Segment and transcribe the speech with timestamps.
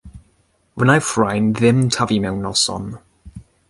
[0.83, 2.93] Wnaiff rhain ddim tyfu mewn noson.